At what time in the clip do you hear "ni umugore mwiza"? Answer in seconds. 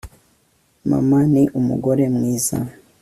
1.33-2.57